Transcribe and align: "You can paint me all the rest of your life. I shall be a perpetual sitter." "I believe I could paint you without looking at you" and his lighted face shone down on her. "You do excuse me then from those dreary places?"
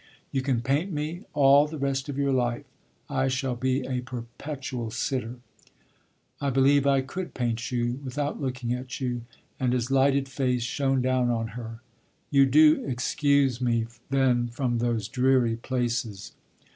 "You 0.31 0.41
can 0.41 0.61
paint 0.63 0.91
me 0.91 1.21
all 1.35 1.67
the 1.67 1.77
rest 1.77 2.09
of 2.09 2.17
your 2.17 2.33
life. 2.33 2.65
I 3.07 3.27
shall 3.27 3.55
be 3.55 3.85
a 3.85 4.01
perpetual 4.01 4.89
sitter." 4.89 5.35
"I 6.41 6.49
believe 6.49 6.87
I 6.87 7.01
could 7.01 7.35
paint 7.35 7.71
you 7.71 7.99
without 8.03 8.41
looking 8.41 8.73
at 8.73 8.99
you" 8.99 9.25
and 9.59 9.73
his 9.73 9.91
lighted 9.91 10.27
face 10.27 10.63
shone 10.63 11.03
down 11.03 11.29
on 11.29 11.49
her. 11.49 11.81
"You 12.31 12.47
do 12.47 12.83
excuse 12.83 13.61
me 13.61 13.85
then 14.09 14.47
from 14.47 14.79
those 14.79 15.07
dreary 15.07 15.55
places?" 15.57 16.31